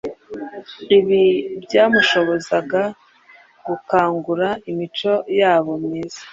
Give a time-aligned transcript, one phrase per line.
[0.97, 1.21] Ibi
[1.63, 2.81] byamushobozaga
[3.67, 6.21] gukangura imico yabo myiza